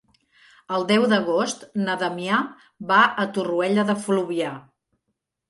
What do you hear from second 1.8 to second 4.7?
na Damià va a Torroella de Fluvià.